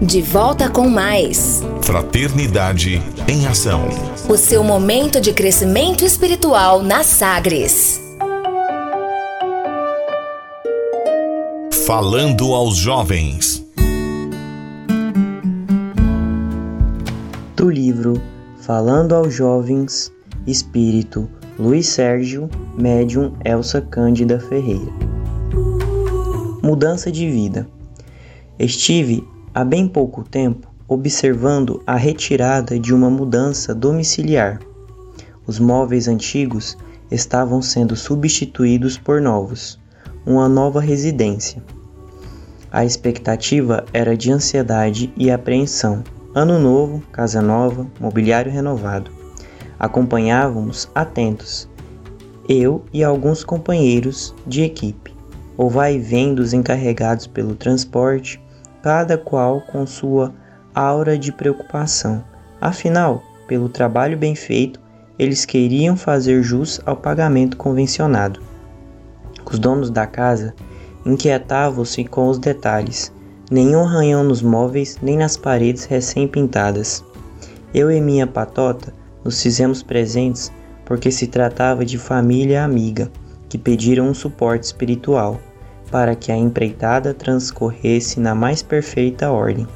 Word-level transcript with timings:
De 0.00 0.20
volta 0.20 0.68
com 0.68 0.90
mais 0.90 1.62
Fraternidade 1.80 3.02
em 3.26 3.46
Ação. 3.46 3.88
O 4.28 4.36
seu 4.36 4.62
momento 4.62 5.22
de 5.22 5.32
crescimento 5.32 6.04
espiritual 6.04 6.82
na 6.82 7.02
Sagres. 7.02 7.98
Falando 11.86 12.52
aos 12.52 12.76
jovens. 12.76 13.64
Do 17.56 17.70
livro 17.70 18.20
Falando 18.60 19.14
aos 19.14 19.32
Jovens, 19.32 20.12
Espírito 20.46 21.26
Luiz 21.58 21.86
Sérgio, 21.86 22.50
médium 22.76 23.32
Elsa 23.46 23.80
Cândida 23.80 24.38
Ferreira. 24.40 24.92
Mudança 26.62 27.10
de 27.10 27.30
vida. 27.30 27.66
Estive 28.58 29.24
há 29.56 29.64
bem 29.64 29.88
pouco 29.88 30.22
tempo 30.22 30.68
observando 30.86 31.82
a 31.86 31.96
retirada 31.96 32.78
de 32.78 32.92
uma 32.92 33.08
mudança 33.08 33.74
domiciliar. 33.74 34.60
Os 35.46 35.58
móveis 35.58 36.08
antigos 36.08 36.76
estavam 37.10 37.62
sendo 37.62 37.96
substituídos 37.96 38.98
por 38.98 39.18
novos, 39.18 39.80
uma 40.26 40.46
nova 40.46 40.78
residência. 40.78 41.64
A 42.70 42.84
expectativa 42.84 43.86
era 43.94 44.14
de 44.14 44.30
ansiedade 44.30 45.10
e 45.16 45.30
apreensão. 45.30 46.04
Ano 46.34 46.58
novo, 46.58 47.02
casa 47.10 47.40
nova, 47.40 47.86
mobiliário 47.98 48.52
renovado. 48.52 49.10
Acompanhávamos 49.78 50.86
atentos, 50.94 51.66
eu 52.46 52.84
e 52.92 53.02
alguns 53.02 53.42
companheiros 53.42 54.34
de 54.46 54.60
equipe, 54.60 55.14
o 55.56 55.70
vai 55.70 55.94
e 55.94 55.98
vem 55.98 56.34
dos 56.34 56.52
encarregados 56.52 57.26
pelo 57.26 57.54
transporte, 57.54 58.38
cada 58.86 59.18
qual 59.18 59.62
com 59.62 59.84
sua 59.84 60.32
aura 60.72 61.18
de 61.18 61.32
preocupação. 61.32 62.22
Afinal, 62.60 63.20
pelo 63.48 63.68
trabalho 63.68 64.16
bem 64.16 64.36
feito, 64.36 64.78
eles 65.18 65.44
queriam 65.44 65.96
fazer 65.96 66.40
jus 66.40 66.80
ao 66.86 66.94
pagamento 66.94 67.56
convencionado. 67.56 68.40
Os 69.44 69.58
donos 69.58 69.90
da 69.90 70.06
casa 70.06 70.54
inquietavam-se 71.04 72.04
com 72.04 72.28
os 72.28 72.38
detalhes, 72.38 73.12
nenhum 73.50 73.82
arranhão 73.82 74.22
nos 74.22 74.40
móveis 74.40 74.96
nem 75.02 75.16
nas 75.16 75.36
paredes 75.36 75.84
recém-pintadas. 75.84 77.04
Eu 77.74 77.90
e 77.90 78.00
minha 78.00 78.24
patota 78.24 78.94
nos 79.24 79.42
fizemos 79.42 79.82
presentes 79.82 80.52
porque 80.84 81.10
se 81.10 81.26
tratava 81.26 81.84
de 81.84 81.98
família 81.98 82.62
amiga 82.62 83.10
que 83.48 83.58
pediram 83.58 84.06
um 84.06 84.14
suporte 84.14 84.62
espiritual 84.62 85.40
para 85.90 86.14
que 86.14 86.32
a 86.32 86.36
empreitada 86.36 87.14
transcorresse 87.14 88.20
na 88.20 88.34
mais 88.34 88.62
perfeita 88.62 89.30
ordem. 89.30 89.66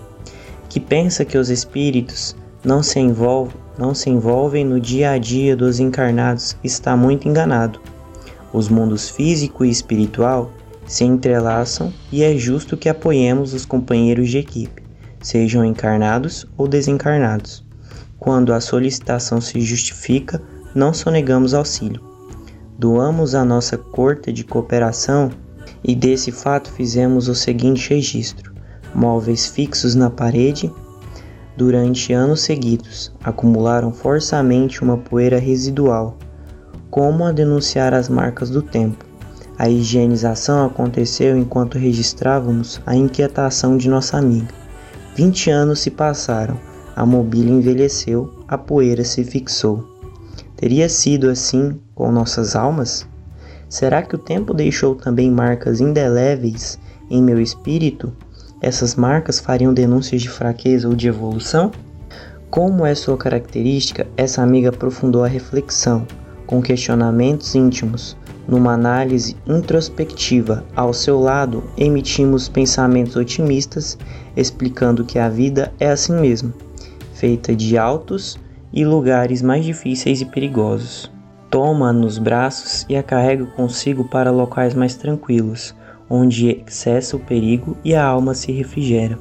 Que 0.68 0.80
pensa 0.80 1.24
que 1.24 1.38
os 1.38 1.50
espíritos 1.50 2.36
não 2.64 2.82
se, 2.82 3.00
envolvem, 3.00 3.56
não 3.78 3.94
se 3.94 4.10
envolvem 4.10 4.64
no 4.64 4.78
dia 4.78 5.12
a 5.12 5.18
dia 5.18 5.56
dos 5.56 5.80
encarnados 5.80 6.56
está 6.62 6.96
muito 6.96 7.28
enganado. 7.28 7.80
Os 8.52 8.68
mundos 8.68 9.08
físico 9.08 9.64
e 9.64 9.70
espiritual 9.70 10.50
se 10.86 11.04
entrelaçam 11.04 11.92
e 12.10 12.22
é 12.22 12.36
justo 12.36 12.76
que 12.76 12.88
apoiemos 12.88 13.54
os 13.54 13.64
companheiros 13.64 14.28
de 14.28 14.38
equipe, 14.38 14.82
sejam 15.22 15.64
encarnados 15.64 16.46
ou 16.56 16.66
desencarnados. 16.66 17.64
Quando 18.18 18.52
a 18.52 18.60
solicitação 18.60 19.40
se 19.40 19.60
justifica, 19.60 20.42
não 20.74 20.92
sonegamos 20.92 21.54
auxílio. 21.54 22.02
Doamos 22.78 23.34
a 23.34 23.44
nossa 23.44 23.78
corte 23.78 24.32
de 24.32 24.44
cooperação 24.44 25.30
e 25.82 25.94
desse 25.94 26.30
fato 26.30 26.70
fizemos 26.70 27.28
o 27.28 27.34
seguinte 27.34 27.90
registro: 27.90 28.52
móveis 28.94 29.46
fixos 29.46 29.94
na 29.94 30.10
parede 30.10 30.72
durante 31.56 32.12
anos 32.12 32.40
seguidos 32.42 33.12
acumularam 33.22 33.92
forçamente 33.92 34.82
uma 34.82 34.96
poeira 34.96 35.38
residual. 35.38 36.16
Como 36.90 37.24
a 37.24 37.32
denunciar 37.32 37.94
as 37.94 38.08
marcas 38.08 38.50
do 38.50 38.62
tempo? 38.62 39.04
A 39.58 39.68
higienização 39.68 40.64
aconteceu 40.64 41.36
enquanto 41.36 41.78
registrávamos 41.78 42.80
a 42.86 42.96
inquietação 42.96 43.76
de 43.76 43.88
nossa 43.88 44.16
amiga. 44.16 44.48
Vinte 45.14 45.50
anos 45.50 45.80
se 45.80 45.90
passaram 45.90 46.56
a 47.00 47.06
mobília 47.06 47.52
envelheceu, 47.52 48.30
a 48.46 48.58
poeira 48.58 49.04
se 49.04 49.24
fixou. 49.24 49.82
Teria 50.54 50.86
sido 50.86 51.30
assim 51.30 51.80
com 51.94 52.12
nossas 52.12 52.54
almas? 52.54 53.08
Será 53.70 54.02
que 54.02 54.14
o 54.14 54.18
tempo 54.18 54.52
deixou 54.52 54.94
também 54.94 55.30
marcas 55.30 55.80
indeléveis 55.80 56.78
em 57.08 57.22
meu 57.22 57.40
espírito? 57.40 58.12
Essas 58.60 58.94
marcas 58.94 59.40
fariam 59.40 59.72
denúncias 59.72 60.20
de 60.20 60.28
fraqueza 60.28 60.86
ou 60.86 60.94
de 60.94 61.08
evolução? 61.08 61.70
Como 62.50 62.84
é 62.84 62.94
sua 62.94 63.16
característica, 63.16 64.06
essa 64.16 64.42
amiga 64.42 64.68
aprofundou 64.68 65.24
a 65.24 65.28
reflexão, 65.28 66.06
com 66.46 66.60
questionamentos 66.60 67.54
íntimos. 67.54 68.16
Numa 68.46 68.72
análise 68.72 69.36
introspectiva, 69.46 70.64
ao 70.74 70.92
seu 70.92 71.20
lado, 71.20 71.62
emitimos 71.78 72.48
pensamentos 72.48 73.16
otimistas, 73.16 73.96
explicando 74.36 75.04
que 75.04 75.18
a 75.18 75.28
vida 75.28 75.72
é 75.78 75.90
assim 75.90 76.20
mesmo 76.20 76.52
feita 77.20 77.54
de 77.54 77.76
altos 77.76 78.38
e 78.72 78.82
lugares 78.82 79.42
mais 79.42 79.62
difíceis 79.62 80.22
e 80.22 80.24
perigosos. 80.24 81.12
Toma 81.50 81.92
nos 81.92 82.16
braços 82.16 82.86
e 82.88 82.96
a 82.96 83.02
carrega 83.02 83.44
consigo 83.44 84.04
para 84.04 84.30
locais 84.30 84.72
mais 84.72 84.94
tranquilos, 84.94 85.74
onde 86.08 86.62
cessa 86.68 87.16
o 87.16 87.20
perigo 87.20 87.76
e 87.84 87.92
a 87.92 88.04
alma 88.04 88.34
se 88.34 88.52
refrigera. 88.52 89.18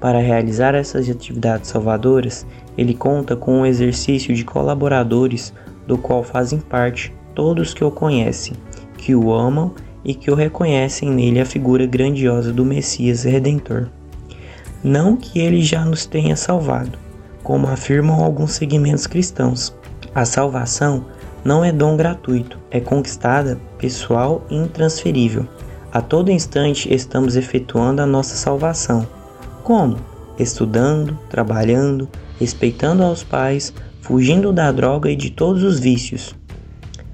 Para 0.00 0.18
realizar 0.18 0.74
essas 0.74 1.08
atividades 1.08 1.70
salvadoras, 1.70 2.44
ele 2.76 2.92
conta 2.92 3.36
com 3.36 3.60
um 3.60 3.66
exercício 3.66 4.34
de 4.34 4.44
colaboradores, 4.44 5.54
do 5.86 5.96
qual 5.96 6.24
fazem 6.24 6.58
parte 6.58 7.14
todos 7.32 7.72
que 7.72 7.84
o 7.84 7.90
conhecem, 7.92 8.54
que 8.98 9.14
o 9.14 9.32
amam 9.32 9.72
e 10.04 10.16
que 10.16 10.32
o 10.32 10.34
reconhecem 10.34 11.08
nele 11.10 11.38
a 11.38 11.46
figura 11.46 11.86
grandiosa 11.86 12.52
do 12.52 12.64
Messias 12.64 13.22
Redentor. 13.22 13.88
Não 14.82 15.16
que 15.16 15.38
ele 15.38 15.62
já 15.62 15.84
nos 15.84 16.06
tenha 16.06 16.34
salvado, 16.34 16.98
como 17.44 17.68
afirmam 17.68 18.20
alguns 18.20 18.52
segmentos 18.52 19.06
cristãos. 19.06 19.72
A 20.12 20.24
salvação 20.24 21.06
não 21.44 21.64
é 21.64 21.72
dom 21.72 21.96
gratuito, 21.96 22.58
é 22.70 22.80
conquistada, 22.80 23.58
pessoal 23.78 24.46
e 24.48 24.56
intransferível. 24.56 25.46
A 25.92 26.00
todo 26.00 26.30
instante 26.30 26.92
estamos 26.92 27.36
efetuando 27.36 28.00
a 28.00 28.06
nossa 28.06 28.34
salvação. 28.36 29.06
Como? 29.62 29.98
Estudando, 30.38 31.18
trabalhando, 31.28 32.08
respeitando 32.40 33.02
aos 33.02 33.22
pais, 33.22 33.74
fugindo 34.00 34.52
da 34.52 34.72
droga 34.72 35.10
e 35.10 35.16
de 35.16 35.30
todos 35.30 35.62
os 35.62 35.78
vícios. 35.78 36.34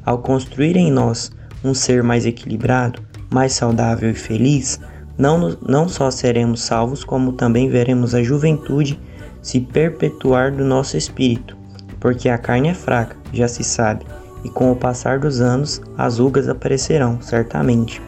Ao 0.05 0.19
construir 0.19 0.77
em 0.77 0.91
nós 0.91 1.31
um 1.65 1.75
ser 1.75 2.03
mais 2.03 2.25
equilibrado, 2.25 3.03
mais 3.31 3.53
saudável 3.53 4.11
e 4.11 4.15
feliz, 4.15 4.81
não, 5.19 5.56
não 5.67 5.88
só 5.88 6.11
seremos 6.11 6.62
salvos, 6.62 7.03
como 7.03 7.33
também 7.33 7.69
veremos 7.69 8.15
a 8.15 8.22
juventude 8.22 8.99
se 9.43 9.61
perpetuar 9.61 10.53
do 10.53 10.65
nosso 10.65 10.97
espírito, 10.97 11.56
porque 11.99 12.28
a 12.28 12.38
carne 12.38 12.69
é 12.69 12.75
fraca, 12.75 13.17
já 13.33 13.49
se 13.49 13.65
sabe, 13.65 14.05
e 14.44 14.49
com 14.49 14.71
o 14.71 14.77
passar 14.77 15.19
dos 15.19 15.41
anos 15.41 15.81
as 15.97 16.19
rugas 16.19 16.49
aparecerão, 16.49 17.21
certamente. 17.21 18.00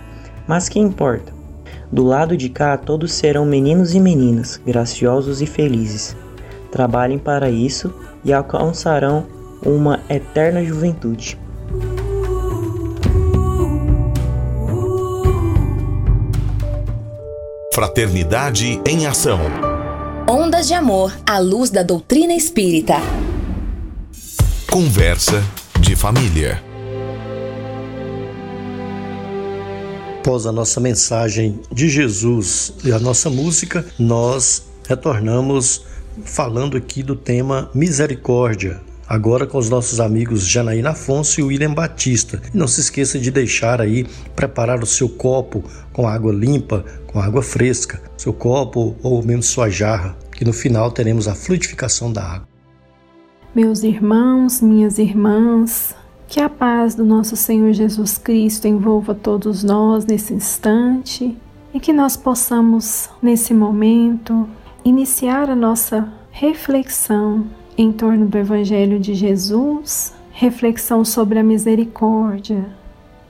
Mas 0.46 0.68
que 0.68 0.78
importa? 0.78 1.32
Do 1.92 2.04
lado 2.04 2.36
de 2.36 2.48
cá 2.48 2.76
todos 2.76 3.12
serão 3.12 3.44
meninos 3.44 3.94
e 3.94 4.00
meninas, 4.00 4.60
graciosos 4.64 5.42
e 5.42 5.46
felizes. 5.46 6.16
Trabalhem 6.70 7.18
para 7.18 7.50
isso 7.50 7.92
e 8.24 8.32
alcançarão 8.32 9.26
uma 9.64 10.00
eterna 10.08 10.64
juventude. 10.64 11.38
Fraternidade 17.74 18.80
em 18.86 19.06
Ação. 19.06 19.40
Ondas 20.28 20.68
de 20.68 20.74
Amor 20.74 21.12
à 21.26 21.38
luz 21.38 21.70
da 21.70 21.82
doutrina 21.82 22.34
espírita. 22.34 22.94
Conversa 24.70 25.42
de 25.80 25.96
família. 25.96 26.62
Após 30.20 30.46
a 30.46 30.52
nossa 30.52 30.78
mensagem 30.78 31.58
de 31.72 31.88
Jesus 31.88 32.74
e 32.84 32.92
a 32.92 33.00
nossa 33.00 33.28
música, 33.28 33.84
nós 33.98 34.62
retornamos 34.86 35.86
falando 36.24 36.76
aqui 36.76 37.02
do 37.02 37.16
tema 37.16 37.68
misericórdia, 37.74 38.80
agora 39.08 39.44
com 39.44 39.58
os 39.58 39.68
nossos 39.68 39.98
amigos 39.98 40.46
Janaína 40.46 40.90
Afonso 40.90 41.40
e 41.40 41.42
William 41.42 41.74
Batista. 41.74 42.40
E 42.54 42.56
não 42.56 42.68
se 42.68 42.80
esqueça 42.80 43.18
de 43.18 43.32
deixar 43.32 43.80
aí 43.80 44.06
preparar 44.36 44.84
o 44.84 44.86
seu 44.86 45.08
copo 45.08 45.64
com 45.92 46.06
água 46.06 46.32
limpa, 46.32 46.84
com 47.08 47.18
água 47.18 47.42
fresca, 47.42 48.00
seu 48.16 48.32
copo 48.32 48.96
ou 49.02 49.20
mesmo 49.20 49.42
sua 49.42 49.68
jarra, 49.68 50.16
que 50.30 50.44
no 50.44 50.52
final 50.52 50.92
teremos 50.92 51.26
a 51.26 51.34
fluidificação 51.34 52.12
da 52.12 52.22
água. 52.22 52.49
Meus 53.52 53.82
irmãos, 53.82 54.60
minhas 54.60 54.96
irmãs, 54.96 55.96
que 56.28 56.38
a 56.40 56.48
paz 56.48 56.94
do 56.94 57.04
nosso 57.04 57.34
Senhor 57.34 57.72
Jesus 57.72 58.16
Cristo 58.16 58.68
envolva 58.68 59.12
todos 59.12 59.64
nós 59.64 60.06
nesse 60.06 60.32
instante 60.32 61.36
e 61.74 61.80
que 61.80 61.92
nós 61.92 62.16
possamos, 62.16 63.10
nesse 63.20 63.52
momento, 63.52 64.48
iniciar 64.84 65.50
a 65.50 65.56
nossa 65.56 66.12
reflexão 66.30 67.44
em 67.76 67.90
torno 67.90 68.26
do 68.26 68.38
Evangelho 68.38 69.00
de 69.00 69.14
Jesus, 69.14 70.14
reflexão 70.30 71.04
sobre 71.04 71.40
a 71.40 71.42
misericórdia 71.42 72.64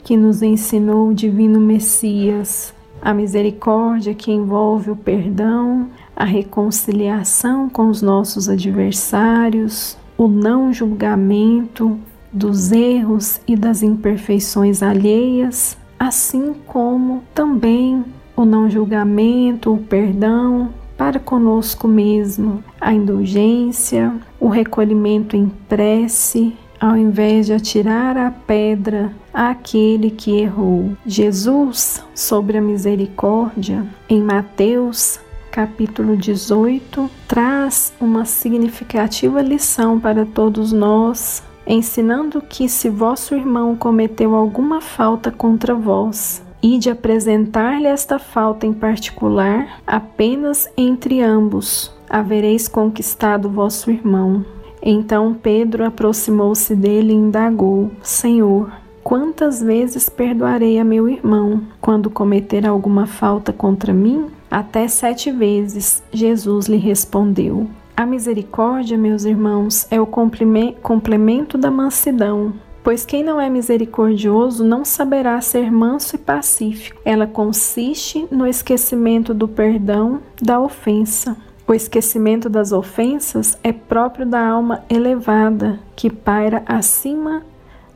que 0.05 0.19
nos 0.19 0.43
ensinou 0.43 1.09
o 1.09 1.15
Divino 1.15 1.59
Messias, 1.59 2.75
a 3.01 3.15
misericórdia 3.15 4.15
que 4.15 4.31
envolve 4.31 4.91
o 4.91 4.97
perdão, 4.97 5.89
a 6.15 6.25
reconciliação 6.27 7.71
com 7.71 7.89
os 7.89 8.03
nossos 8.03 8.51
adversários, 8.51 9.97
o 10.21 10.29
não 10.29 10.71
julgamento 10.71 11.99
dos 12.31 12.73
erros 12.73 13.41
e 13.49 13.57
das 13.57 13.83
imperfeições 13.83 14.83
alheias, 14.83 15.79
assim 15.99 16.53
como 16.67 17.23
também 17.35 18.05
o 18.37 18.45
não 18.45 18.69
julgamento, 18.69 19.73
o 19.73 19.79
perdão 19.79 20.75
para 20.95 21.19
conosco 21.19 21.89
mesmo, 21.89 22.63
a 22.79 22.93
indulgência, 22.93 24.13
o 24.39 24.49
recolhimento 24.49 25.39
em 25.39 25.51
prece, 25.71 26.53
ao 26.79 26.99
invés 26.99 27.47
de 27.47 27.55
atirar 27.55 28.19
a 28.19 28.31
pedra 28.31 29.11
àquele 29.33 30.11
que 30.11 30.39
errou. 30.39 30.93
Jesus, 31.07 32.05
sobre 32.15 32.59
a 32.59 32.61
misericórdia, 32.61 33.87
em 34.07 34.21
Mateus 34.21 35.19
capítulo 35.51 36.17
18, 36.17 37.11
traz 37.27 37.93
uma 38.01 38.25
significativa 38.25 39.43
lição 39.43 39.99
para 39.99 40.25
todos 40.25 40.73
nós, 40.73 41.43
ensinando 41.67 42.41
que 42.41 42.69
se 42.69 42.89
vosso 42.89 43.35
irmão 43.35 43.75
cometeu 43.77 44.35
alguma 44.35 44.81
falta 44.81 45.31
contra 45.31 45.75
vós, 45.75 46.43
e 46.63 46.79
de 46.79 46.91
apresentar-lhe 46.91 47.87
esta 47.87 48.19
falta 48.19 48.67
em 48.67 48.73
particular 48.73 49.81
apenas 49.87 50.71
entre 50.77 51.21
ambos, 51.21 51.93
havereis 52.09 52.69
conquistado 52.69 53.49
vosso 53.49 53.91
irmão. 53.91 54.45
Então 54.83 55.35
Pedro 55.35 55.85
aproximou-se 55.85 56.75
dele 56.75 57.13
e 57.13 57.17
indagou: 57.17 57.91
Senhor, 58.03 58.71
quantas 59.03 59.63
vezes 59.63 60.09
perdoarei 60.09 60.79
a 60.79 60.85
meu 60.85 61.09
irmão 61.09 61.63
quando 61.81 62.11
cometer 62.11 62.67
alguma 62.67 63.07
falta 63.07 63.53
contra 63.53 63.93
mim? 63.93 64.27
Até 64.51 64.89
sete 64.89 65.31
vezes, 65.31 66.03
Jesus 66.13 66.67
lhe 66.67 66.77
respondeu. 66.77 67.71
A 67.97 68.05
misericórdia, 68.05 68.99
meus 68.99 69.25
irmãos, 69.25 69.87
é 69.91 70.01
o 70.01 70.07
complemento 70.07 71.57
da 71.57 71.71
mansidão. 71.71 72.53
Pois 72.83 73.05
quem 73.05 73.23
não 73.23 73.39
é 73.41 73.51
misericordioso 73.51 74.65
não 74.65 74.85
saberá 74.85 75.41
ser 75.41 75.71
manso 75.71 76.17
e 76.17 76.19
pacífico. 76.19 77.01
Ela 77.05 77.27
consiste 77.27 78.27
no 78.31 78.47
esquecimento 78.47 79.35
do 79.35 79.47
perdão 79.47 80.21
da 80.41 80.59
ofensa. 80.59 81.37
O 81.69 81.75
esquecimento 81.75 82.49
das 82.49 82.73
ofensas 82.73 83.57
é 83.63 83.71
próprio 83.71 84.27
da 84.27 84.45
alma 84.45 84.83
elevada, 84.89 85.79
que 85.95 86.11
paira 86.11 86.63
acima 86.67 87.43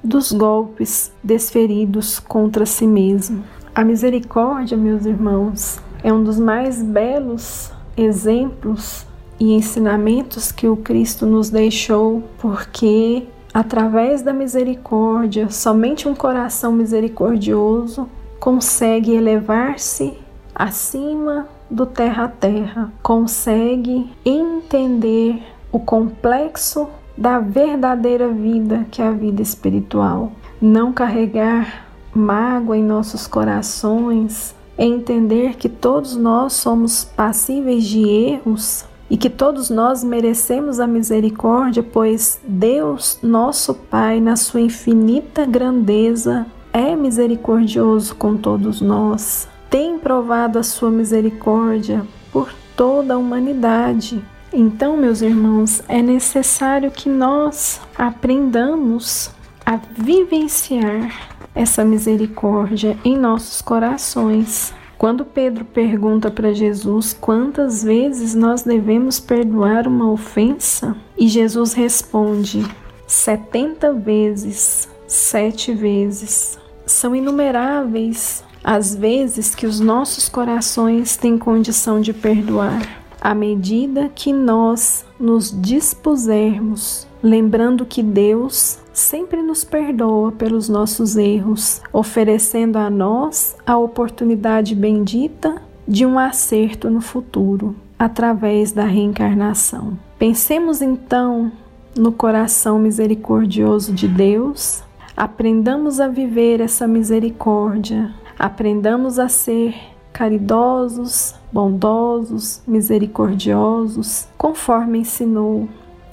dos 0.05 0.31
golpes 0.31 1.11
desferidos 1.23 2.21
contra 2.21 2.67
si 2.67 2.87
mesmo. 2.87 3.43
A 3.75 3.83
misericórdia, 3.83 4.77
meus 4.77 5.07
irmãos, 5.07 5.81
é 6.05 6.13
um 6.13 6.23
dos 6.23 6.39
mais 6.39 6.83
belos 6.83 7.73
exemplos 7.97 9.07
e 9.41 9.55
ensinamentos 9.55 10.53
que 10.53 10.69
o 10.69 10.77
Cristo 10.77 11.25
nos 11.25 11.49
deixou, 11.49 12.23
porque 12.39 13.27
através 13.55 14.21
da 14.21 14.31
misericórdia, 14.31 15.49
somente 15.49 16.07
um 16.07 16.15
coração 16.15 16.73
misericordioso 16.73 18.07
consegue 18.39 19.13
elevar-se 19.13 20.13
acima 20.55 21.49
do 21.71 21.87
terra 21.87 22.25
a 22.25 22.29
terra, 22.29 22.93
consegue 23.03 24.13
entender 24.27 25.43
o 25.73 25.79
complexo 25.79 26.87
da 27.17 27.39
verdadeira 27.39 28.29
vida 28.29 28.87
que 28.91 29.01
é 29.01 29.07
a 29.07 29.11
vida 29.11 29.41
espiritual. 29.41 30.33
Não 30.61 30.93
carregar 30.93 31.87
mágoa 32.15 32.77
em 32.77 32.85
nossos 32.85 33.27
corações, 33.27 34.55
entender 34.77 35.57
que 35.57 35.69
todos 35.69 36.17
nós 36.17 36.55
somos 36.55 37.05
passíveis 37.05 37.85
de 37.85 38.09
erros 38.09 38.85
e 39.09 39.17
que 39.17 39.31
todos 39.31 39.71
nós 39.71 40.03
merecemos 40.03 40.81
a 40.81 40.87
misericórdia, 40.87 41.83
pois 41.83 42.41
Deus, 42.47 43.19
nosso 43.23 43.75
Pai, 43.75 44.21
na 44.21 44.37
sua 44.37 44.61
infinita 44.61 45.45
grandeza, 45.45 46.47
é 46.73 46.97
misericordioso 46.97 48.17
com 48.17 48.37
todos 48.37 48.81
nós. 48.81 49.47
Tem 49.71 49.99
provado 49.99 50.59
a 50.59 50.63
sua 50.63 50.91
misericórdia 50.91 52.05
por 52.33 52.53
toda 52.77 53.15
a 53.15 53.19
humanidade. 53.19 54.25
Então, 54.53 54.97
meus 54.97 55.21
irmãos, 55.21 55.83
é 55.89 56.01
necessário 56.01 56.91
que 56.91 57.09
nós 57.09 57.81
aprendamos 57.97 59.31
a 59.65 59.79
vivenciar 59.97 61.34
essa 61.55 61.85
misericórdia 61.85 62.99
em 63.05 63.17
nossos 63.17 63.63
corações. 63.63 64.75
Quando 64.99 65.25
Pedro 65.25 65.65
pergunta 65.65 66.31
para 66.31 66.53
Jesus 66.53 67.17
quantas 67.19 67.83
vezes 67.83 68.35
nós 68.35 68.63
devemos 68.63 69.21
perdoar 69.21 69.87
uma 69.87 70.11
ofensa, 70.11 70.97
e 71.17 71.29
Jesus 71.29 71.73
responde: 71.73 72.65
70 73.07 73.93
vezes, 73.93 74.89
sete 75.07 75.73
vezes. 75.73 76.59
São 76.87 77.15
inumeráveis 77.15 78.45
as 78.63 78.95
vezes 78.95 79.55
que 79.55 79.67
os 79.67 79.79
nossos 79.79 80.29
corações 80.29 81.17
têm 81.17 81.37
condição 81.37 82.01
de 82.01 82.13
perdoar, 82.13 82.81
à 83.21 83.35
medida 83.35 84.11
que 84.15 84.33
nós 84.33 85.05
nos 85.21 85.51
dispusermos, 85.61 87.07
lembrando 87.23 87.85
que 87.85 88.03
Deus 88.03 88.79
sempre 88.95 89.43
nos 89.43 89.65
perdoa 89.65 90.31
pelos 90.31 90.69
nossos 90.69 91.17
erros, 91.17 91.83
oferecendo 91.93 92.79
a 92.79 92.89
nós 92.89 93.57
a 93.67 93.77
oportunidade 93.77 94.75
bendita 94.75 95.61
de 95.87 96.07
um 96.07 96.19
acerto 96.19 96.89
no 96.89 97.01
futuro, 97.01 97.75
através 97.99 98.73
da 98.73 98.85
reencarnação. 98.85 99.99
Pensemos 100.19 100.81
então 100.81 101.53
no 101.97 102.13
coração 102.13 102.79
misericordioso 102.79 103.93
de 103.93 104.07
Deus, 104.09 104.83
aprendamos 105.17 106.01
a 106.01 106.09
viver 106.09 106.61
essa 106.61 106.87
misericórdia, 106.87 108.15
aprendamos 108.39 109.19
a 109.19 109.29
ser 109.29 109.75
caridosos, 110.13 111.35
bondosos, 111.53 112.63
misericordiosos, 112.67 114.29
conforme 114.39 115.01
ensinou 115.01 115.69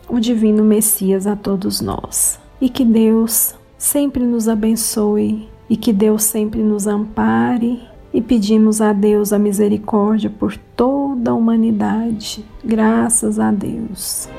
o 0.10 0.20
Divino 0.20 0.64
Messias 0.64 1.28
a 1.28 1.36
todos 1.36 1.80
nós 1.80 2.41
e 2.62 2.70
que 2.70 2.86
Deus 2.86 3.56
sempre 3.76 4.24
nos 4.24 4.48
abençoe 4.48 5.50
e 5.68 5.76
que 5.76 5.92
Deus 5.92 6.24
sempre 6.24 6.62
nos 6.62 6.86
ampare 6.86 7.82
e 8.14 8.22
pedimos 8.22 8.80
a 8.82 8.94
Deus 8.94 9.34
a 9.34 9.40
misericórdia 9.40 10.30
por 10.30 10.56
toda 10.76 11.32
a 11.32 11.34
humanidade. 11.34 12.46
Graças 12.64 13.40
a 13.40 13.52
Deus. 13.52 14.30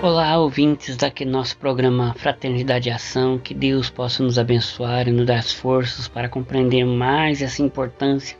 Olá, 0.00 0.38
ouvintes 0.38 0.96
daqui 0.96 1.26
nosso 1.26 1.58
programa 1.58 2.14
Fraternidade 2.16 2.88
e 2.88 2.92
Ação. 2.92 3.38
Que 3.38 3.52
Deus 3.52 3.90
possa 3.90 4.22
nos 4.22 4.38
abençoar 4.38 5.06
e 5.06 5.12
nos 5.12 5.26
dar 5.26 5.42
forças 5.42 6.08
para 6.08 6.28
compreender 6.28 6.84
mais 6.86 7.42
essa 7.42 7.62
importância 7.62 8.36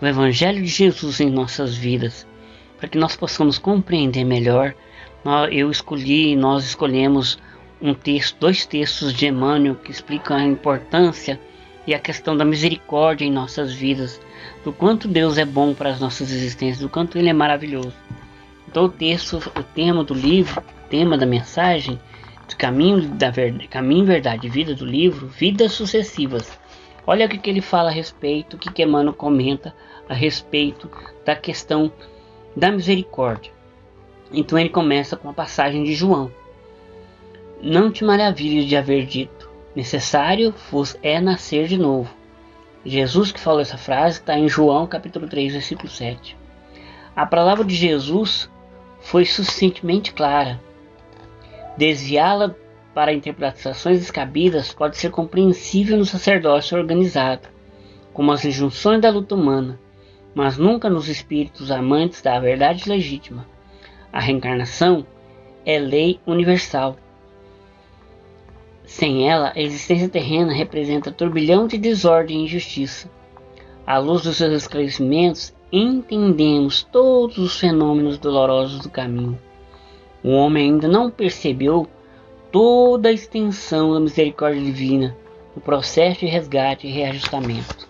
do 0.00 0.06
Evangelho 0.06 0.60
de 0.62 0.68
Jesus 0.68 1.20
em 1.20 1.30
nossas 1.30 1.74
vidas, 1.74 2.26
para 2.78 2.88
que 2.88 2.98
nós 2.98 3.16
possamos 3.16 3.58
compreender 3.58 4.24
melhor. 4.24 4.74
Eu 5.50 5.70
escolhi, 5.70 6.34
nós 6.34 6.64
escolhemos 6.64 7.38
um 7.82 7.92
texto, 7.92 8.38
dois 8.38 8.64
textos 8.64 9.12
de 9.12 9.26
Emmanuel 9.26 9.74
que 9.74 9.90
explicam 9.90 10.36
a 10.36 10.44
importância 10.44 11.38
e 11.84 11.92
a 11.92 11.98
questão 11.98 12.36
da 12.36 12.44
misericórdia 12.44 13.24
em 13.24 13.32
nossas 13.32 13.72
vidas, 13.72 14.20
do 14.64 14.72
quanto 14.72 15.08
Deus 15.08 15.36
é 15.36 15.44
bom 15.44 15.74
para 15.74 15.90
as 15.90 16.00
nossas 16.00 16.30
existências, 16.30 16.78
do 16.78 16.88
quanto 16.88 17.18
Ele 17.18 17.28
é 17.28 17.32
maravilhoso. 17.32 17.92
Então 18.68 18.84
o 18.84 18.88
texto, 18.88 19.36
o 19.36 19.62
tema 19.62 20.04
do 20.04 20.14
livro, 20.14 20.60
o 20.60 20.88
tema 20.88 21.18
da 21.18 21.26
mensagem, 21.26 21.98
de 22.46 22.54
caminho 22.54 23.02
da 23.02 23.30
verdade, 23.30 23.66
caminho, 23.66 24.04
verdade, 24.04 24.48
vida 24.48 24.74
do 24.74 24.86
livro, 24.86 25.26
vidas 25.26 25.72
sucessivas. 25.72 26.56
Olha 27.04 27.26
o 27.26 27.28
que, 27.28 27.38
que 27.38 27.50
ele 27.50 27.60
fala 27.60 27.90
a 27.90 27.92
respeito, 27.92 28.54
o 28.54 28.58
que, 28.58 28.70
que 28.70 28.82
Emmanuel 28.82 29.14
comenta 29.14 29.74
a 30.08 30.14
respeito 30.14 30.88
da 31.24 31.34
questão 31.34 31.92
da 32.56 32.70
misericórdia. 32.70 33.52
Então 34.32 34.56
ele 34.56 34.68
começa 34.68 35.16
com 35.16 35.28
a 35.28 35.34
passagem 35.34 35.82
de 35.82 35.94
João. 35.94 36.30
Não 37.64 37.92
te 37.92 38.02
maravilhes 38.02 38.66
de 38.66 38.76
haver 38.76 39.06
dito, 39.06 39.48
necessário 39.76 40.52
vos 40.68 40.98
é 41.00 41.20
nascer 41.20 41.68
de 41.68 41.78
novo. 41.78 42.12
Jesus 42.84 43.30
que 43.30 43.38
falou 43.38 43.60
essa 43.60 43.78
frase 43.78 44.18
está 44.18 44.36
em 44.36 44.48
João 44.48 44.84
capítulo 44.84 45.28
3, 45.28 45.52
versículo 45.52 45.88
7. 45.88 46.36
A 47.14 47.24
palavra 47.24 47.64
de 47.64 47.76
Jesus 47.76 48.50
foi 48.98 49.24
suficientemente 49.24 50.12
clara. 50.12 50.60
Desviá-la 51.78 52.52
para 52.92 53.12
interpretações 53.12 54.00
descabidas 54.00 54.74
pode 54.74 54.96
ser 54.96 55.12
compreensível 55.12 55.96
no 55.96 56.04
sacerdócio 56.04 56.76
organizado, 56.76 57.48
como 58.12 58.32
as 58.32 58.44
injunções 58.44 59.00
da 59.00 59.08
luta 59.08 59.36
humana, 59.36 59.78
mas 60.34 60.58
nunca 60.58 60.90
nos 60.90 61.08
espíritos 61.08 61.70
amantes 61.70 62.20
da 62.22 62.40
verdade 62.40 62.88
legítima. 62.88 63.46
A 64.12 64.18
reencarnação 64.18 65.06
é 65.64 65.78
lei 65.78 66.18
universal. 66.26 66.96
Sem 68.92 69.26
ela, 69.26 69.52
a 69.56 69.58
existência 69.60 70.06
terrena 70.06 70.52
representa 70.52 71.10
turbilhão 71.10 71.66
de 71.66 71.78
desordem 71.78 72.40
e 72.40 72.44
injustiça. 72.44 73.10
À 73.86 73.96
luz 73.96 74.22
dos 74.22 74.36
seus 74.36 74.52
esclarecimentos, 74.52 75.54
entendemos 75.72 76.82
todos 76.82 77.38
os 77.38 77.58
fenômenos 77.58 78.18
dolorosos 78.18 78.80
do 78.80 78.90
caminho. 78.90 79.40
O 80.22 80.32
homem 80.32 80.72
ainda 80.72 80.88
não 80.88 81.10
percebeu 81.10 81.88
toda 82.52 83.08
a 83.08 83.12
extensão 83.12 83.94
da 83.94 83.98
misericórdia 83.98 84.62
divina 84.62 85.16
no 85.56 85.62
processo 85.62 86.20
de 86.20 86.26
resgate 86.26 86.86
e 86.86 86.92
reajustamento. 86.92 87.88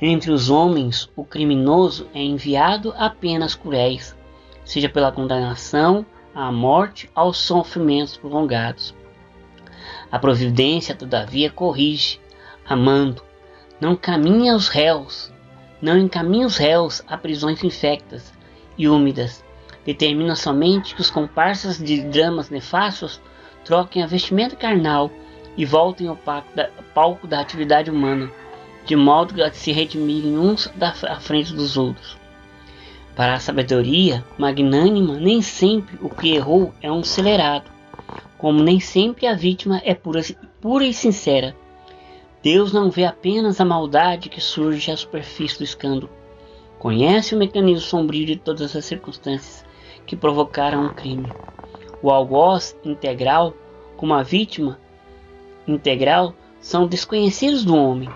Entre 0.00 0.32
os 0.32 0.48
homens, 0.48 1.10
o 1.14 1.26
criminoso 1.26 2.08
é 2.14 2.22
enviado 2.22 2.94
a 2.96 3.10
penas 3.10 3.54
cruéis, 3.54 4.16
seja 4.64 4.88
pela 4.88 5.12
condenação 5.12 6.06
à 6.34 6.50
morte 6.50 7.10
aos 7.14 7.36
sofrimentos 7.36 8.16
prolongados. 8.16 8.94
A 10.14 10.18
providência, 10.20 10.94
todavia, 10.94 11.50
corrige, 11.50 12.20
amando, 12.64 13.20
não 13.80 13.96
caminha 13.96 14.54
os 14.54 14.68
réus, 14.68 15.32
não 15.82 15.98
encaminha 15.98 16.46
os 16.46 16.56
réus 16.56 17.02
a 17.08 17.18
prisões 17.18 17.64
infectas 17.64 18.32
e 18.78 18.88
úmidas, 18.88 19.44
determina 19.84 20.36
somente 20.36 20.94
que 20.94 21.00
os 21.00 21.10
comparsas 21.10 21.78
de 21.78 22.00
dramas 22.02 22.48
nefastos 22.48 23.20
troquem 23.64 24.04
a 24.04 24.06
vestimenta 24.06 24.54
carnal 24.54 25.10
e 25.56 25.64
voltem 25.64 26.06
ao 26.06 26.16
palco 26.94 27.26
da, 27.26 27.40
atividade 27.40 27.90
humana, 27.90 28.30
de 28.86 28.94
modo 28.94 29.42
a 29.42 29.50
se 29.50 29.72
redimirem 29.72 30.38
uns 30.38 30.70
da 30.76 30.92
frente 30.92 31.52
dos 31.52 31.76
outros. 31.76 32.16
Para 33.16 33.34
a 33.34 33.40
sabedoria 33.40 34.24
magnânima, 34.38 35.16
nem 35.16 35.42
sempre 35.42 35.98
o 36.00 36.08
que 36.08 36.36
errou 36.36 36.72
é 36.80 36.92
um 36.92 37.00
acelerado, 37.00 37.73
como 38.38 38.62
nem 38.62 38.80
sempre 38.80 39.26
a 39.26 39.34
vítima 39.34 39.80
é 39.84 39.94
pura, 39.94 40.20
pura 40.60 40.84
e 40.84 40.92
sincera. 40.92 41.56
Deus 42.42 42.72
não 42.72 42.90
vê 42.90 43.04
apenas 43.04 43.60
a 43.60 43.64
maldade 43.64 44.28
que 44.28 44.40
surge 44.40 44.90
à 44.90 44.96
superfície 44.96 45.58
do 45.58 45.64
escândalo. 45.64 46.10
Conhece 46.78 47.34
o 47.34 47.38
mecanismo 47.38 47.80
sombrio 47.80 48.26
de 48.26 48.36
todas 48.36 48.76
as 48.76 48.84
circunstâncias 48.84 49.64
que 50.06 50.14
provocaram 50.14 50.86
o 50.86 50.94
crime. 50.94 51.32
O 52.02 52.10
algoz 52.10 52.76
integral, 52.84 53.54
como 53.96 54.12
a 54.12 54.22
vítima 54.22 54.78
integral, 55.66 56.34
são 56.60 56.86
desconhecidos 56.86 57.64
do 57.64 57.74
homem. 57.74 58.10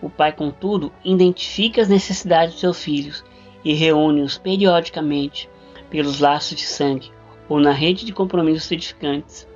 O 0.00 0.08
pai, 0.08 0.32
contudo, 0.32 0.92
identifica 1.04 1.82
as 1.82 1.88
necessidades 1.88 2.54
de 2.54 2.60
seus 2.60 2.82
filhos 2.82 3.24
e 3.64 3.72
reúne-os 3.72 4.38
periodicamente 4.38 5.48
pelos 5.90 6.20
laços 6.20 6.56
de 6.56 6.64
sangue 6.64 7.10
ou 7.48 7.60
na 7.60 7.72
rede 7.72 8.04
de 8.04 8.12
compromissos 8.12 8.70
edificantes, 8.70 9.46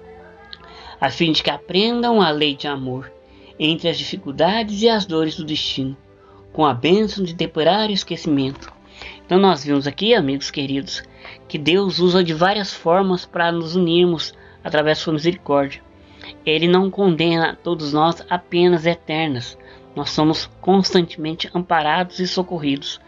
a 1.01 1.11
fim 1.11 1.33
de 1.33 1.43
que 1.43 1.51
aprendam 1.51 2.21
a 2.21 2.31
lei 2.31 2.55
de 2.55 2.67
amor 2.67 3.13
entre 3.59 3.89
as 3.89 3.99
dificuldades 3.99 4.83
e 4.83 4.89
as 4.89 5.07
dores 5.07 5.37
do 5.37 5.45
destino, 5.45 5.97
com 6.53 6.65
a 6.65 6.75
bênção 6.75 7.25
de 7.25 7.35
temporário 7.35 7.93
esquecimento. 7.93 8.73
Então 9.25 9.39
nós 9.39 9.65
vimos 9.65 9.87
aqui, 9.87 10.15
amigos 10.15 10.51
queridos, 10.51 11.03
que 11.49 11.59
Deus 11.59 11.99
usa 11.99 12.23
de 12.23 12.33
várias 12.33 12.73
formas 12.73 13.25
para 13.25 13.51
nos 13.51 13.75
unirmos 13.77 14.35
através 14.63 14.99
da 14.99 15.05
sua 15.05 15.13
misericórdia. 15.15 15.83
Ele 16.45 16.67
não 16.67 16.91
condena 16.91 17.59
todos 17.63 17.93
nós 17.93 18.25
apenas 18.29 18.87
eternas. 18.87 19.57
Nós 19.95 20.11
somos 20.11 20.47
constantemente 20.61 21.51
amparados 21.55 22.21
e 22.21 22.27
socorridos. 22.27 23.01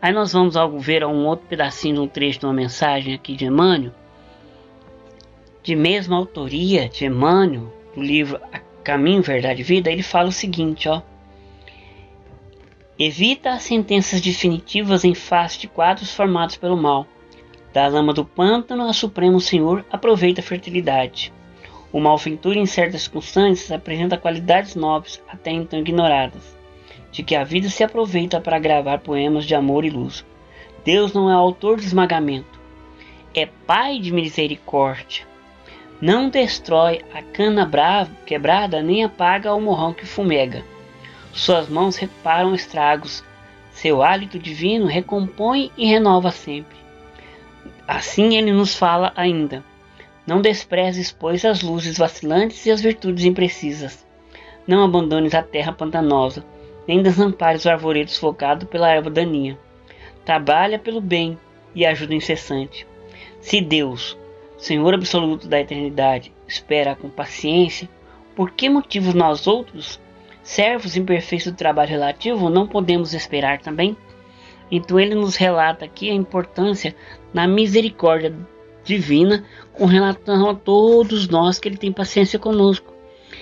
Aí 0.00 0.12
nós 0.12 0.32
vamos 0.32 0.54
ver 0.84 1.04
um 1.04 1.26
outro 1.26 1.46
pedacinho 1.48 1.94
de 1.94 2.00
um 2.00 2.08
trecho 2.08 2.40
de 2.40 2.46
uma 2.46 2.52
mensagem 2.52 3.14
aqui 3.14 3.34
de 3.34 3.46
Emmanuel, 3.46 3.92
de 5.66 5.74
mesma 5.74 6.16
autoria 6.16 6.88
de 6.88 7.06
Emmanuel, 7.06 7.72
do 7.92 8.00
livro 8.00 8.40
Caminho, 8.84 9.20
Verdade 9.20 9.62
e 9.62 9.64
Vida, 9.64 9.90
ele 9.90 10.00
fala 10.00 10.28
o 10.28 10.32
seguinte, 10.32 10.88
ó. 10.88 11.02
Evita 12.96 13.50
as 13.50 13.64
sentenças 13.64 14.20
definitivas 14.20 15.02
em 15.02 15.12
face 15.12 15.58
de 15.58 15.66
quadros 15.66 16.14
formados 16.14 16.56
pelo 16.56 16.76
mal. 16.76 17.04
Da 17.72 17.88
lama 17.88 18.14
do 18.14 18.24
pântano 18.24 18.88
a 18.88 18.92
Supremo 18.92 19.40
Senhor 19.40 19.84
aproveita 19.90 20.40
a 20.40 20.44
fertilidade. 20.44 21.32
O 21.92 21.98
malfeitor 21.98 22.56
em 22.56 22.64
certas 22.64 23.02
circunstâncias 23.02 23.72
apresenta 23.72 24.16
qualidades 24.16 24.76
nobres 24.76 25.20
até 25.26 25.50
então 25.50 25.80
ignoradas, 25.80 26.56
de 27.10 27.24
que 27.24 27.34
a 27.34 27.42
vida 27.42 27.68
se 27.68 27.82
aproveita 27.82 28.40
para 28.40 28.60
gravar 28.60 28.98
poemas 28.98 29.44
de 29.44 29.56
amor 29.56 29.84
e 29.84 29.90
luz. 29.90 30.24
Deus 30.84 31.12
não 31.12 31.28
é 31.28 31.34
autor 31.34 31.80
de 31.80 31.86
esmagamento, 31.86 32.60
é 33.34 33.46
Pai 33.66 33.98
de 33.98 34.12
misericórdia. 34.12 35.26
Não 36.00 36.28
destrói 36.28 37.00
a 37.14 37.22
cana 37.22 37.64
brava, 37.64 38.10
quebrada 38.26 38.82
nem 38.82 39.02
apaga 39.02 39.54
o 39.54 39.60
morrão 39.60 39.94
que 39.94 40.04
fumega. 40.04 40.62
Suas 41.32 41.68
mãos 41.68 41.96
reparam 41.96 42.54
estragos, 42.54 43.24
seu 43.70 44.02
hálito 44.02 44.38
divino 44.38 44.86
recompõe 44.86 45.70
e 45.76 45.86
renova 45.86 46.30
sempre. 46.30 46.76
Assim 47.88 48.36
ele 48.36 48.52
nos 48.52 48.74
fala 48.74 49.10
ainda: 49.16 49.64
Não 50.26 50.42
desprezes, 50.42 51.10
pois, 51.10 51.46
as 51.46 51.62
luzes 51.62 51.96
vacilantes 51.96 52.66
e 52.66 52.70
as 52.70 52.82
virtudes 52.82 53.24
imprecisas. 53.24 54.06
Não 54.66 54.84
abandones 54.84 55.34
a 55.34 55.42
terra 55.42 55.72
pantanosa, 55.72 56.44
nem 56.86 57.02
desampares 57.02 57.64
o 57.64 57.70
arvoredo 57.70 58.10
sufocado 58.10 58.66
pela 58.66 58.90
erva 58.90 59.08
daninha. 59.08 59.58
Trabalha 60.26 60.78
pelo 60.78 61.00
bem 61.00 61.38
e 61.74 61.86
ajuda 61.86 62.14
incessante. 62.14 62.86
Se 63.40 63.60
Deus, 63.60 64.18
Senhor 64.56 64.94
absoluto 64.94 65.46
da 65.46 65.60
eternidade, 65.60 66.32
espera 66.48 66.96
com 66.96 67.08
paciência, 67.08 67.88
por 68.34 68.50
que 68.50 68.68
motivos 68.68 69.14
nós 69.14 69.46
outros, 69.46 70.00
servos 70.42 70.96
imperfeitos 70.96 71.50
do 71.50 71.56
trabalho 71.56 71.90
relativo, 71.90 72.48
não 72.48 72.66
podemos 72.66 73.14
esperar 73.14 73.60
também? 73.60 73.96
Então 74.70 74.98
ele 74.98 75.14
nos 75.14 75.36
relata 75.36 75.84
aqui 75.84 76.10
a 76.10 76.14
importância 76.14 76.94
na 77.32 77.46
misericórdia 77.46 78.34
divina 78.84 79.44
com 79.72 79.84
relação 79.84 80.48
a 80.48 80.54
todos 80.54 81.28
nós 81.28 81.58
que 81.58 81.68
ele 81.68 81.76
tem 81.76 81.92
paciência 81.92 82.38
conosco, 82.38 82.94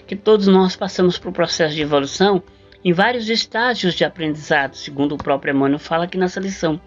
que 0.06 0.16
todos 0.16 0.46
nós 0.46 0.74
passamos 0.74 1.18
por 1.18 1.28
um 1.28 1.32
processo 1.32 1.74
de 1.74 1.82
evolução 1.82 2.42
em 2.84 2.92
vários 2.92 3.28
estágios 3.28 3.94
de 3.94 4.04
aprendizado, 4.04 4.74
segundo 4.74 5.14
o 5.14 5.18
próprio 5.18 5.54
Emmanuel 5.54 5.78
fala 5.78 6.04
aqui 6.04 6.18
nessa 6.18 6.40
lição, 6.40 6.80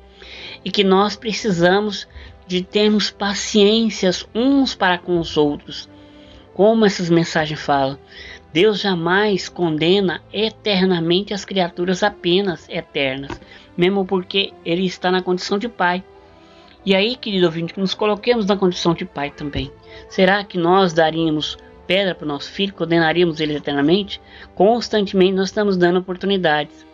e 0.64 0.70
que 0.70 0.84
nós 0.84 1.16
precisamos 1.16 2.08
de 2.48 2.64
termos 2.64 3.12
paciências 3.12 4.28
uns 4.34 4.74
para 4.74 4.98
com 4.98 5.20
os 5.20 5.36
outros, 5.36 5.90
como 6.54 6.86
essas 6.86 7.10
mensagens 7.10 7.60
falam. 7.60 8.00
Deus 8.54 8.80
jamais 8.80 9.50
condena 9.50 10.22
eternamente 10.32 11.34
as 11.34 11.44
criaturas 11.44 12.02
apenas 12.02 12.68
eternas, 12.70 13.40
mesmo 13.76 14.06
porque 14.06 14.54
ele 14.66 14.86
está 14.86 15.12
na 15.12 15.22
condição 15.22 15.60
de 15.60 15.68
pai. 15.68 16.04
E 16.86 16.96
aí, 16.96 17.18
querido 17.18 17.46
ouvinte, 17.46 17.74
que 17.74 17.80
nos 17.80 17.94
coloquemos 17.94 18.46
na 18.46 18.56
condição 18.56 18.94
de 18.94 19.04
pai 19.04 19.30
também. 19.30 19.70
Será 20.08 20.44
que 20.44 20.58
nós 20.58 20.94
daríamos 20.94 21.58
pedra 21.86 22.16
para 22.16 22.26
o 22.26 22.28
nosso 22.28 22.50
filho, 22.52 22.74
condenaríamos 22.74 23.42
ele 23.42 23.58
eternamente? 23.58 24.22
Constantemente 24.56 25.34
nós 25.34 25.50
estamos 25.50 25.76
dando 25.76 26.00
oportunidades. 26.00 26.88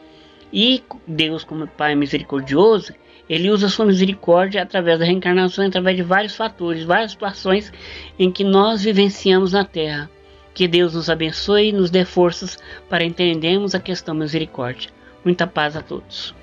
E 0.52 0.84
Deus, 1.08 1.44
como 1.44 1.68
Pai 1.68 1.96
misericordioso, 1.96 2.94
ele 3.30 3.50
usa 3.50 3.70
sua 3.70 3.86
misericórdia 3.86 4.62
através 4.62 5.00
da 5.00 5.06
reencarnação, 5.06 5.66
através 5.66 5.96
de 5.96 6.04
vários 6.04 6.36
fatores, 6.36 6.84
várias 6.84 7.12
situações 7.12 7.72
em 8.20 8.32
que 8.32 8.44
nós 8.44 8.84
vivenciamos 8.84 9.54
na 9.54 9.64
Terra. 9.64 10.10
Que 10.54 10.68
Deus 10.68 10.94
nos 10.94 11.10
abençoe 11.10 11.70
e 11.70 11.72
nos 11.72 11.90
dê 11.90 12.06
forças 12.06 12.58
para 12.90 13.04
entendermos 13.04 13.74
a 13.74 13.80
questão 13.80 14.14
misericórdia. 14.14 14.92
Muita 15.26 15.48
paz 15.48 15.76
a 15.76 15.82
todos. 15.82 16.36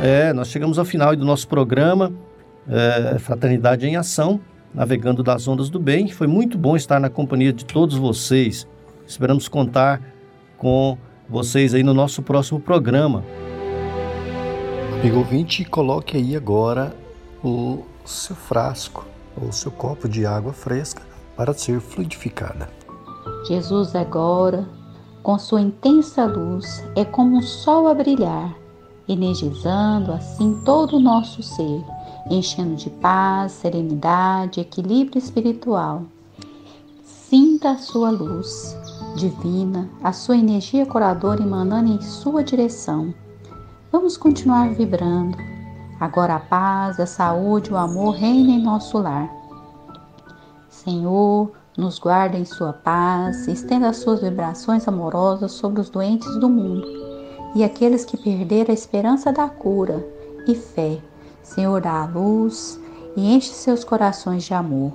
É, 0.00 0.32
nós 0.32 0.48
chegamos 0.48 0.78
ao 0.78 0.84
final 0.84 1.14
do 1.14 1.24
nosso 1.24 1.46
programa 1.46 2.12
é, 2.68 3.18
Fraternidade 3.18 3.86
em 3.86 3.96
Ação, 3.96 4.40
navegando 4.72 5.22
das 5.22 5.46
ondas 5.46 5.68
do 5.68 5.78
bem. 5.78 6.08
Foi 6.08 6.26
muito 6.26 6.56
bom 6.56 6.76
estar 6.76 6.98
na 6.98 7.10
companhia 7.10 7.52
de 7.52 7.64
todos 7.64 7.96
vocês. 7.96 8.66
Esperamos 9.06 9.48
contar 9.48 10.00
com 10.56 10.96
vocês 11.28 11.74
aí 11.74 11.82
no 11.82 11.92
nosso 11.92 12.22
próximo 12.22 12.60
programa. 12.60 13.22
Amigo 15.04 15.18
ouvinte, 15.18 15.66
coloque 15.66 16.16
aí 16.16 16.34
agora 16.34 16.96
o 17.44 17.82
seu 18.06 18.34
frasco 18.34 19.04
ou 19.38 19.52
seu 19.52 19.70
copo 19.70 20.08
de 20.08 20.24
água 20.24 20.54
fresca 20.54 21.02
para 21.36 21.52
ser 21.52 21.78
fluidificada. 21.78 22.70
Jesus 23.46 23.94
agora, 23.94 24.66
com 25.22 25.38
sua 25.38 25.60
intensa 25.60 26.24
luz, 26.24 26.82
é 26.96 27.04
como 27.04 27.36
um 27.36 27.42
sol 27.42 27.86
a 27.86 27.92
brilhar, 27.92 28.56
energizando 29.06 30.10
assim 30.10 30.58
todo 30.64 30.96
o 30.96 31.00
nosso 31.00 31.42
ser, 31.42 31.84
enchendo 32.30 32.74
de 32.74 32.88
paz, 32.88 33.52
serenidade, 33.52 34.58
equilíbrio 34.58 35.18
espiritual. 35.18 36.04
Sinta 37.02 37.72
a 37.72 37.76
sua 37.76 38.08
luz 38.08 38.74
divina, 39.14 39.86
a 40.02 40.14
sua 40.14 40.38
energia 40.38 40.86
curadora 40.86 41.42
emanando 41.42 41.92
em 41.92 42.00
sua 42.00 42.42
direção. 42.42 43.12
Vamos 43.94 44.16
continuar 44.16 44.70
vibrando. 44.70 45.38
Agora 46.00 46.34
a 46.34 46.40
paz, 46.40 46.98
a 46.98 47.06
saúde, 47.06 47.72
o 47.72 47.76
amor 47.76 48.16
reinem 48.16 48.58
em 48.58 48.60
nosso 48.60 48.98
lar. 48.98 49.32
Senhor, 50.68 51.52
nos 51.78 52.00
guarda 52.00 52.36
em 52.36 52.44
sua 52.44 52.72
paz, 52.72 53.46
estenda 53.46 53.90
as 53.90 53.98
suas 53.98 54.20
vibrações 54.20 54.88
amorosas 54.88 55.52
sobre 55.52 55.80
os 55.80 55.88
doentes 55.88 56.28
do 56.40 56.48
mundo 56.48 56.84
e 57.54 57.62
aqueles 57.62 58.04
que 58.04 58.16
perderam 58.16 58.72
a 58.72 58.74
esperança 58.74 59.32
da 59.32 59.48
cura 59.48 60.04
e 60.48 60.56
fé. 60.56 60.98
Senhor, 61.44 61.80
dá 61.80 62.02
a 62.02 62.06
luz 62.06 62.80
e 63.16 63.32
enche 63.32 63.50
seus 63.50 63.84
corações 63.84 64.42
de 64.42 64.54
amor. 64.54 64.94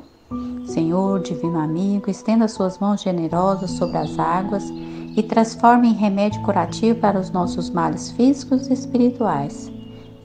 Senhor, 0.66 1.22
divino 1.22 1.58
amigo, 1.58 2.12
estenda 2.12 2.50
suas 2.50 2.78
mãos 2.78 3.02
generosas 3.02 3.72
sobre 3.72 3.98
as 3.98 4.20
águas 4.20 4.70
e 5.16 5.24
transforme 5.24 5.88
em 5.88 5.94
remédio 5.94 6.42
curativo 6.42 7.00
para 7.00 7.20
os 7.20 7.32
nossos 7.32 7.70
males 7.70 8.12
físicos 8.12 8.68
e 8.68 8.74
espirituais. 8.74 9.72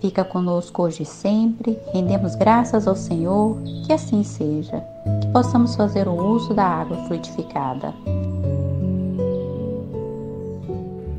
Fica 0.00 0.22
conosco 0.22 0.82
hoje 0.82 1.02
e 1.02 1.06
sempre, 1.06 1.78
rendemos 1.92 2.34
graças 2.34 2.86
ao 2.86 2.94
Senhor, 2.94 3.58
que 3.86 3.92
assim 3.92 4.22
seja, 4.22 4.84
que 5.20 5.28
possamos 5.28 5.74
fazer 5.74 6.06
o 6.06 6.14
uso 6.14 6.52
da 6.52 6.66
água 6.66 6.96
frutificada. 7.06 7.94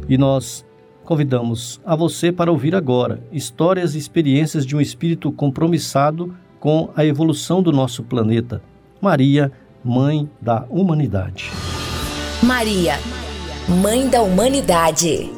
E 0.08 0.18
nós 0.18 0.64
convidamos 1.04 1.82
a 1.84 1.96
você 1.96 2.32
para 2.32 2.52
ouvir 2.52 2.76
agora 2.76 3.24
histórias 3.32 3.96
e 3.96 3.98
experiências 3.98 4.66
de 4.66 4.76
um 4.76 4.82
espírito 4.82 5.32
compromissado 5.32 6.36
com 6.60 6.90
a 6.96 7.04
evolução 7.04 7.64
do 7.64 7.72
nosso 7.72 8.04
planeta. 8.04 8.62
Maria, 9.02 9.52
Mãe 9.84 10.30
da 10.42 10.66
Humanidade. 10.70 11.52
Maria, 12.42 12.96
Mãe 13.68 14.08
da 14.08 14.22
Humanidade. 14.22 15.34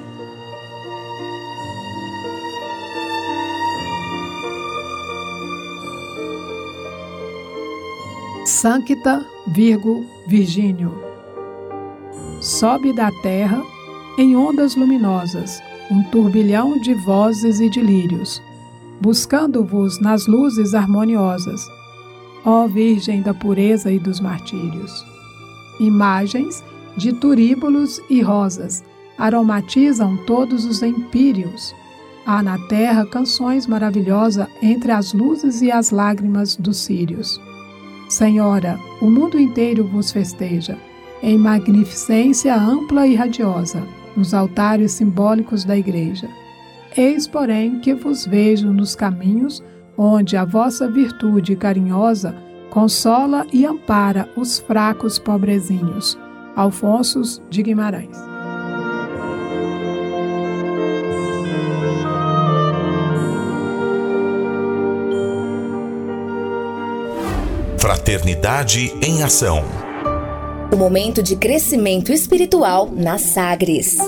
Sancta 8.46 9.26
Virgo 9.48 10.06
Virgínio. 10.28 10.94
Sobe 12.42 12.92
da 12.92 13.10
terra 13.22 13.64
em 14.18 14.36
ondas 14.36 14.76
luminosas 14.76 15.62
um 15.90 16.04
turbilhão 16.04 16.78
de 16.82 16.94
vozes 16.94 17.62
e 17.62 17.70
de 17.70 17.80
lírios, 17.80 18.44
buscando-vos 19.00 20.02
nas 20.02 20.28
luzes 20.28 20.74
harmoniosas, 20.74 21.62
ó 22.44 22.68
Virgem 22.68 23.22
da 23.22 23.34
pureza 23.34 23.90
e 23.90 23.98
dos 23.98 24.20
martírios. 24.20 25.06
Imagens 25.80 26.62
de 26.98 27.14
turíbulos 27.14 28.02
e 28.10 28.22
rosas 28.22 28.84
aromatizam 29.18 30.18
todos 30.26 30.66
os 30.66 30.84
empíreos. 30.84 31.74
Há 32.26 32.44
na 32.44 32.58
terra 32.68 33.06
canções 33.06 33.66
maravilhosas 33.66 34.48
entre 34.62 34.92
as 34.92 35.14
luzes 35.14 35.62
e 35.62 35.72
as 35.72 35.92
lágrimas 35.92 36.56
dos 36.56 36.78
círios. 36.78 37.40
Senhora, 38.10 38.80
o 39.02 39.10
mundo 39.10 39.40
inteiro 39.40 39.86
vos 39.86 40.12
festeja, 40.12 40.78
em 41.22 41.38
magnificência 41.38 42.56
ampla 42.56 43.08
e 43.08 43.16
radiosa, 43.16 43.84
nos 44.16 44.34
altares 44.34 44.92
simbólicos 44.94 45.64
da 45.64 45.78
Igreja. 45.78 46.30
Eis, 46.96 47.28
porém, 47.28 47.80
que 47.80 47.94
vos 47.94 48.26
vejo 48.26 48.72
nos 48.74 48.96
caminhos 48.96 49.64
onde 49.98 50.38
a 50.38 50.46
vossa 50.46 50.90
virtude 50.90 51.56
carinhosa 51.56 52.36
consola 52.70 53.46
e 53.52 53.66
ampara 53.66 54.30
os 54.36 54.60
fracos 54.60 55.18
pobrezinhos. 55.18 56.18
Alfonso 56.58 57.40
de 57.52 57.62
Guimarães. 57.62 58.18
Fraternidade 67.78 68.92
em 69.04 69.22
Ação. 69.22 69.64
O 70.74 70.76
momento 70.76 71.22
de 71.22 71.36
crescimento 71.36 72.12
espiritual 72.12 72.90
na 72.92 73.20
Sagres. 73.20 74.00